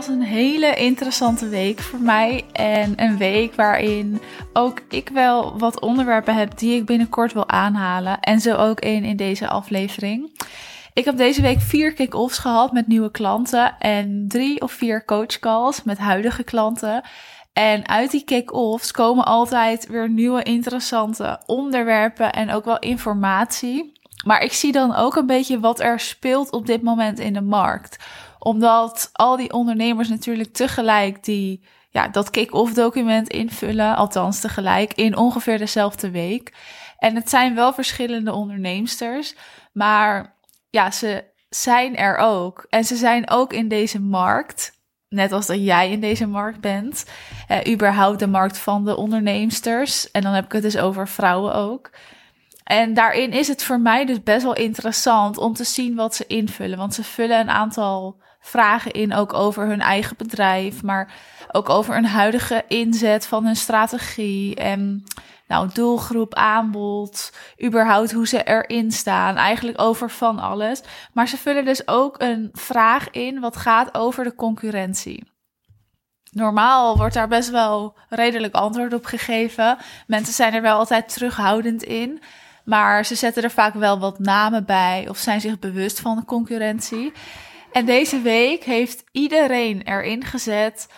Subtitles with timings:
[0.00, 2.44] was een hele interessante week voor mij.
[2.52, 4.20] En een week waarin
[4.52, 8.20] ook ik wel wat onderwerpen heb die ik binnenkort wil aanhalen.
[8.20, 10.30] En zo ook één in deze aflevering.
[10.92, 13.78] Ik heb deze week vier kick-offs gehad met nieuwe klanten.
[13.78, 17.02] En drie of vier coachcalls met huidige klanten.
[17.52, 23.92] En uit die kick-offs komen altijd weer nieuwe interessante onderwerpen en ook wel informatie.
[24.24, 27.40] Maar ik zie dan ook een beetje wat er speelt op dit moment in de
[27.40, 27.96] markt
[28.40, 35.16] omdat al die ondernemers natuurlijk tegelijk die, ja, dat kick-off document invullen, althans tegelijk, in
[35.16, 36.54] ongeveer dezelfde week.
[36.98, 39.34] En het zijn wel verschillende onderneemsters,
[39.72, 40.38] maar
[40.70, 42.66] ja, ze zijn er ook.
[42.68, 44.78] En ze zijn ook in deze markt.
[45.08, 47.04] Net als dat jij in deze markt bent.
[47.48, 50.10] Eh, überhaupt de markt van de onderneemsters.
[50.10, 51.90] En dan heb ik het dus over vrouwen ook.
[52.64, 56.26] En daarin is het voor mij dus best wel interessant om te zien wat ze
[56.26, 56.78] invullen.
[56.78, 61.12] Want ze vullen een aantal vragen in, ook over hun eigen bedrijf, maar
[61.52, 65.04] ook over een huidige inzet van hun strategie en
[65.46, 67.32] nou, doelgroep, aanbod,
[67.64, 70.82] überhaupt hoe ze erin staan, eigenlijk over van alles.
[71.12, 75.28] Maar ze vullen dus ook een vraag in wat gaat over de concurrentie.
[76.30, 79.78] Normaal wordt daar best wel redelijk antwoord op gegeven.
[80.06, 82.22] Mensen zijn er wel altijd terughoudend in.
[82.64, 86.24] Maar ze zetten er vaak wel wat namen bij of zijn zich bewust van de
[86.24, 87.12] concurrentie.
[87.72, 90.88] En deze week heeft iedereen erin gezet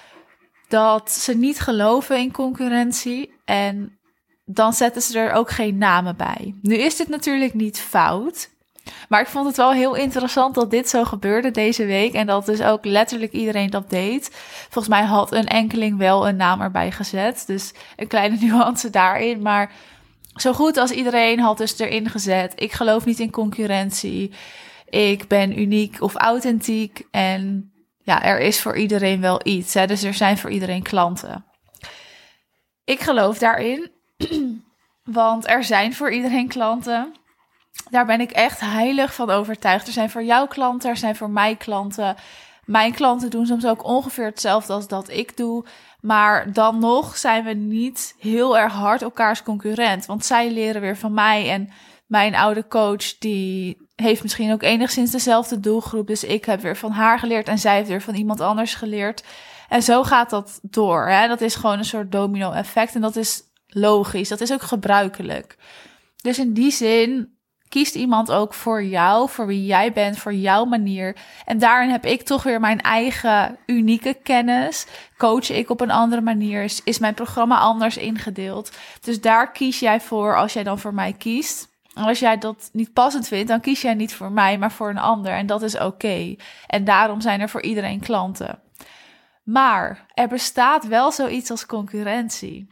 [0.68, 3.34] dat ze niet geloven in concurrentie.
[3.44, 3.98] En
[4.44, 6.54] dan zetten ze er ook geen namen bij.
[6.62, 8.50] Nu is dit natuurlijk niet fout.
[9.08, 12.12] Maar ik vond het wel heel interessant dat dit zo gebeurde deze week.
[12.12, 14.30] En dat dus ook letterlijk iedereen dat deed.
[14.68, 17.44] Volgens mij had een enkeling wel een naam erbij gezet.
[17.46, 19.42] Dus een kleine nuance daarin.
[19.42, 19.72] Maar
[20.34, 22.52] zo goed als iedereen had dus erin gezet.
[22.56, 24.32] Ik geloof niet in concurrentie.
[24.92, 27.06] Ik ben uniek of authentiek.
[27.10, 29.74] En ja, er is voor iedereen wel iets.
[29.74, 29.86] Hè?
[29.86, 31.44] Dus er zijn voor iedereen klanten.
[32.84, 33.90] Ik geloof daarin.
[35.04, 37.12] Want er zijn voor iedereen klanten.
[37.90, 39.86] Daar ben ik echt heilig van overtuigd.
[39.86, 42.16] Er zijn voor jou klanten, er zijn voor mij klanten.
[42.64, 45.64] Mijn klanten doen soms ook ongeveer hetzelfde als dat ik doe.
[46.00, 50.06] Maar dan nog zijn we niet heel erg hard elkaars concurrent.
[50.06, 51.50] Want zij leren weer van mij.
[51.50, 51.70] En
[52.06, 56.06] mijn oude coach, die heeft misschien ook enigszins dezelfde doelgroep.
[56.06, 59.24] Dus ik heb weer van haar geleerd en zij heeft weer van iemand anders geleerd.
[59.68, 61.08] En zo gaat dat door.
[61.08, 61.28] Hè?
[61.28, 62.94] Dat is gewoon een soort domino-effect.
[62.94, 64.28] En dat is logisch.
[64.28, 65.56] Dat is ook gebruikelijk.
[66.22, 67.36] Dus in die zin
[67.72, 71.16] kiest iemand ook voor jou, voor wie jij bent, voor jouw manier.
[71.44, 74.86] En daarin heb ik toch weer mijn eigen unieke kennis.
[75.16, 76.62] Coach ik op een andere manier?
[76.84, 78.72] Is, mijn programma anders ingedeeld?
[79.00, 81.70] Dus daar kies jij voor als jij dan voor mij kiest.
[81.94, 84.98] Als jij dat niet passend vindt, dan kies jij niet voor mij, maar voor een
[84.98, 85.32] ander.
[85.32, 86.36] En dat is oké.
[86.66, 88.62] En daarom zijn er voor iedereen klanten.
[89.42, 92.66] Maar er bestaat wel zoiets als concurrentie.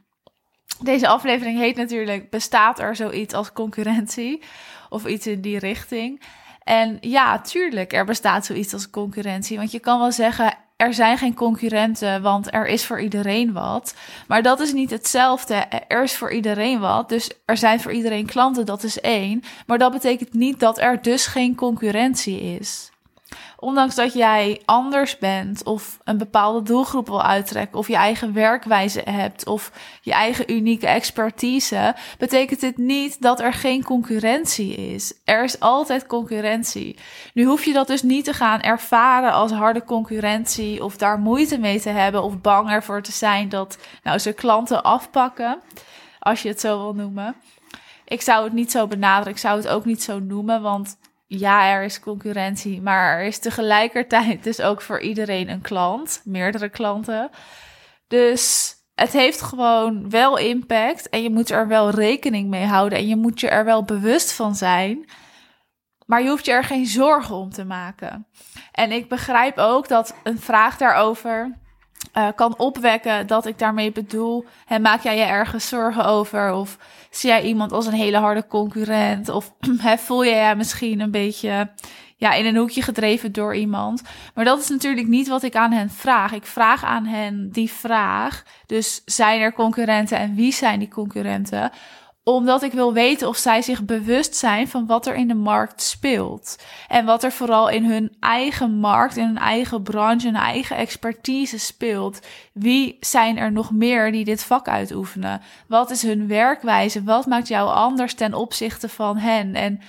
[0.81, 4.43] Deze aflevering heet natuurlijk: Bestaat er zoiets als concurrentie?
[4.89, 6.23] Of iets in die richting.
[6.65, 9.57] En ja, tuurlijk, er bestaat zoiets als concurrentie.
[9.57, 13.95] Want je kan wel zeggen: er zijn geen concurrenten, want er is voor iedereen wat.
[14.27, 15.55] Maar dat is niet hetzelfde.
[15.89, 17.09] Er is voor iedereen wat.
[17.09, 19.43] Dus er zijn voor iedereen klanten, dat is één.
[19.67, 22.90] Maar dat betekent niet dat er dus geen concurrentie is
[23.60, 29.03] ondanks dat jij anders bent of een bepaalde doelgroep wil uittrekken of je eigen werkwijze
[29.04, 29.72] hebt of
[30.03, 35.15] je eigen unieke expertise, betekent dit niet dat er geen concurrentie is.
[35.25, 36.98] Er is altijd concurrentie.
[37.34, 41.59] Nu hoef je dat dus niet te gaan ervaren als harde concurrentie of daar moeite
[41.59, 45.60] mee te hebben of bang ervoor te zijn dat nou ze klanten afpakken,
[46.19, 47.34] als je het zo wil noemen.
[48.04, 50.97] Ik zou het niet zo benaderen, ik zou het ook niet zo noemen, want
[51.39, 56.69] ja, er is concurrentie, maar er is tegelijkertijd dus ook voor iedereen een klant, meerdere
[56.69, 57.31] klanten.
[58.07, 63.07] Dus het heeft gewoon wel impact en je moet er wel rekening mee houden en
[63.07, 65.10] je moet je er wel bewust van zijn.
[66.07, 68.27] Maar je hoeft je er geen zorgen om te maken.
[68.72, 71.59] En ik begrijp ook dat een vraag daarover
[72.15, 74.45] uh, kan opwekken dat ik daarmee bedoel,
[74.81, 76.53] maak jij je ergens zorgen over?
[76.53, 76.79] Of
[77.11, 79.29] zie jij iemand als een hele harde concurrent?
[79.29, 81.71] Of he, voel jij je misschien een beetje
[82.17, 84.03] ja, in een hoekje gedreven door iemand?
[84.35, 86.33] Maar dat is natuurlijk niet wat ik aan hen vraag.
[86.33, 91.71] Ik vraag aan hen die vraag, dus zijn er concurrenten en wie zijn die concurrenten?
[92.34, 95.82] Omdat ik wil weten of zij zich bewust zijn van wat er in de markt
[95.82, 96.56] speelt.
[96.88, 101.59] En wat er vooral in hun eigen markt, in hun eigen branche, hun eigen expertise
[101.59, 102.21] speelt.
[102.53, 105.41] Wie zijn er nog meer die dit vak uitoefenen?
[105.68, 107.03] Wat is hun werkwijze?
[107.03, 109.54] Wat maakt jou anders ten opzichte van hen?
[109.54, 109.80] En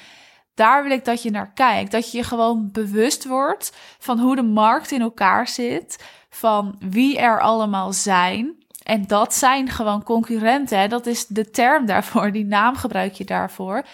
[0.54, 1.92] daar wil ik dat je naar kijkt.
[1.92, 6.04] Dat je je gewoon bewust wordt van hoe de markt in elkaar zit.
[6.30, 8.61] Van wie er allemaal zijn.
[8.84, 10.80] En dat zijn gewoon concurrenten.
[10.80, 10.88] Hè?
[10.88, 13.86] Dat is de term daarvoor, die naam gebruik je daarvoor.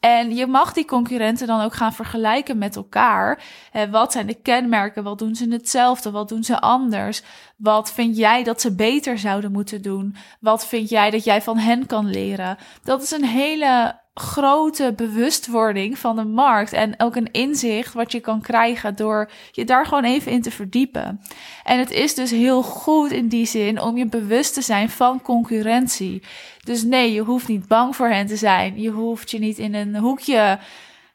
[0.00, 3.42] En je mag die concurrenten dan ook gaan vergelijken met elkaar.
[3.90, 5.02] Wat zijn de kenmerken?
[5.02, 6.10] Wat doen ze hetzelfde?
[6.10, 7.22] Wat doen ze anders?
[7.56, 10.16] Wat vind jij dat ze beter zouden moeten doen?
[10.40, 12.56] Wat vind jij dat jij van hen kan leren?
[12.82, 18.20] Dat is een hele grote bewustwording van de markt en ook een inzicht wat je
[18.20, 21.20] kan krijgen door je daar gewoon even in te verdiepen.
[21.64, 25.22] En het is dus heel goed in die zin om je bewust te zijn van
[25.22, 26.22] concurrentie.
[26.64, 28.80] Dus nee, je hoeft niet bang voor hen te zijn.
[28.80, 30.58] Je hoeft je niet in een hoekje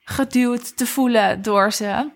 [0.04, 2.09] geduwd te voelen door ze.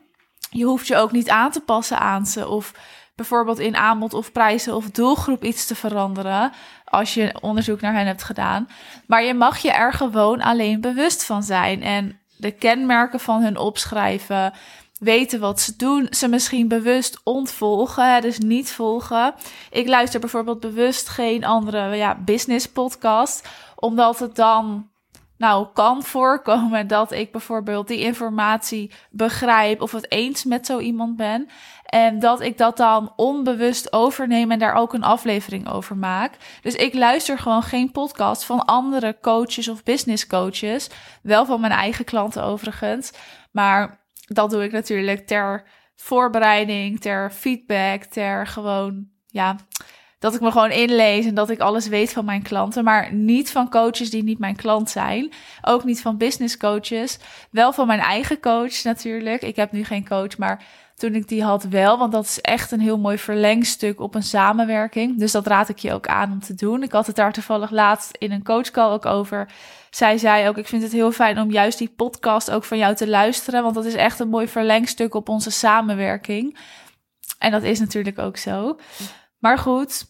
[0.50, 2.74] Je hoeft je ook niet aan te passen aan ze of
[3.16, 6.52] bijvoorbeeld in aanbod of prijzen of doelgroep iets te veranderen
[6.86, 8.68] als je onderzoek naar hen hebt gedaan.
[9.08, 13.58] Maar je mag je er gewoon alleen bewust van zijn en de kenmerken van hun
[13.58, 14.54] opschrijven,
[15.00, 19.34] weten wat ze doen, ze misschien bewust ontvolgen, dus niet volgen.
[19.70, 24.90] Ik luister bijvoorbeeld bewust geen andere ja, business podcast, omdat het dan
[25.38, 31.16] nou kan voorkomen dat ik bijvoorbeeld die informatie begrijp of het eens met zo iemand
[31.16, 31.48] ben.
[31.86, 36.38] En dat ik dat dan onbewust overneem en daar ook een aflevering over maak.
[36.62, 40.90] Dus ik luister gewoon geen podcast van andere coaches of business coaches.
[41.22, 43.12] Wel van mijn eigen klanten overigens.
[43.52, 45.64] Maar dat doe ik natuurlijk ter
[45.96, 49.56] voorbereiding, ter feedback, ter gewoon, ja,
[50.20, 52.84] dat ik me gewoon inlees en dat ik alles weet van mijn klanten.
[52.84, 55.34] Maar niet van coaches die niet mijn klant zijn.
[55.62, 57.18] Ook niet van business coaches.
[57.52, 59.42] Wel van mijn eigen coach natuurlijk.
[59.42, 60.64] Ik heb nu geen coach, maar
[60.96, 61.98] toen ik die had wel.
[61.98, 65.20] Want dat is echt een heel mooi verlengstuk op een samenwerking.
[65.20, 66.84] Dus dat raad ik je ook aan om te doen.
[66.84, 69.52] Ik had het daar toevallig laatst in een coachcall ook over.
[69.90, 72.96] Zij zei ook, ik vind het heel fijn om juist die podcast ook van jou
[72.96, 73.64] te luisteren.
[73.64, 76.58] Want dat is echt een mooi verlengstuk op onze samenwerking.
[77.40, 78.78] En dat is natuurlijk ook zo.
[79.46, 80.06] Maar goed,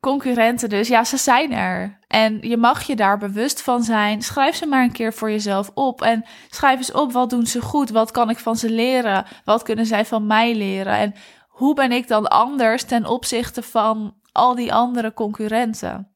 [0.00, 1.98] concurrenten dus, ja, ze zijn er.
[2.06, 4.22] En je mag je daar bewust van zijn.
[4.22, 6.02] Schrijf ze maar een keer voor jezelf op.
[6.02, 7.90] En schrijf eens op, wat doen ze goed?
[7.90, 9.26] Wat kan ik van ze leren?
[9.44, 10.92] Wat kunnen zij van mij leren?
[10.92, 11.14] En
[11.48, 16.12] hoe ben ik dan anders ten opzichte van al die andere concurrenten?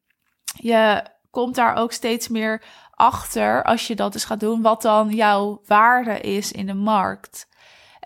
[0.55, 5.09] Je komt daar ook steeds meer achter als je dat dus gaat doen, wat dan
[5.09, 7.49] jouw waarde is in de markt.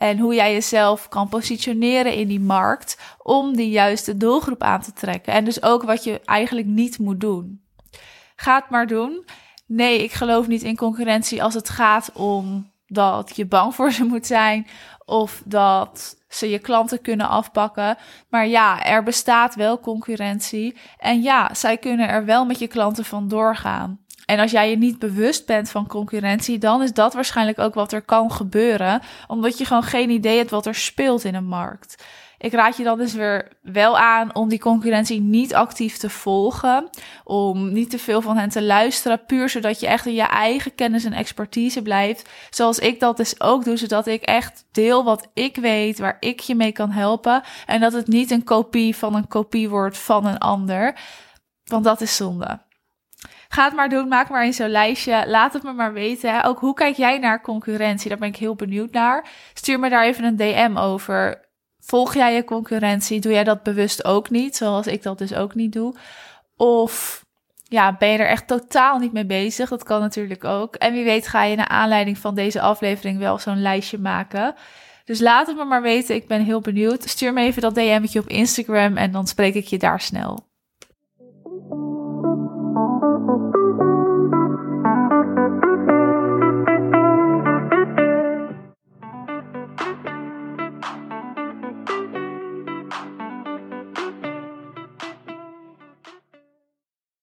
[0.01, 4.93] En hoe jij jezelf kan positioneren in die markt om die juiste doelgroep aan te
[4.93, 5.33] trekken.
[5.33, 7.61] En dus ook wat je eigenlijk niet moet doen.
[8.37, 9.25] Ga het maar doen.
[9.67, 14.05] Nee, ik geloof niet in concurrentie als het gaat om dat je bang voor ze
[14.05, 14.67] moet zijn
[15.05, 17.97] of dat ze je klanten kunnen afpakken.
[18.29, 20.77] Maar ja, er bestaat wel concurrentie.
[20.99, 23.99] En ja, zij kunnen er wel met je klanten van doorgaan.
[24.31, 27.93] En als jij je niet bewust bent van concurrentie, dan is dat waarschijnlijk ook wat
[27.93, 32.05] er kan gebeuren, omdat je gewoon geen idee hebt wat er speelt in een markt.
[32.39, 36.89] Ik raad je dan dus weer wel aan om die concurrentie niet actief te volgen.
[37.25, 39.25] Om niet te veel van hen te luisteren.
[39.25, 42.29] Puur zodat je echt in je eigen kennis en expertise blijft.
[42.51, 43.77] Zoals ik dat dus ook doe.
[43.77, 47.43] Zodat ik echt deel wat ik weet, waar ik je mee kan helpen.
[47.67, 50.99] En dat het niet een kopie van een kopie wordt van een ander.
[51.65, 52.69] Want dat is zonde.
[53.53, 55.25] Ga het maar doen, maak maar eens zo'n lijstje.
[55.27, 56.45] Laat het me maar weten.
[56.45, 58.09] Ook hoe kijk jij naar concurrentie?
[58.09, 59.29] Daar ben ik heel benieuwd naar.
[59.55, 61.49] Stuur me daar even een DM over.
[61.81, 63.21] Volg jij je concurrentie?
[63.21, 65.95] Doe jij dat bewust ook niet, zoals ik dat dus ook niet doe?
[66.57, 67.25] Of
[67.65, 69.69] ja, ben je er echt totaal niet mee bezig?
[69.69, 70.75] Dat kan natuurlijk ook.
[70.75, 74.55] En wie weet ga je naar aanleiding van deze aflevering wel zo'n lijstje maken.
[75.05, 76.15] Dus laat het me maar weten.
[76.15, 77.09] Ik ben heel benieuwd.
[77.09, 80.50] Stuur me even dat DM'tje op Instagram en dan spreek ik je daar snel.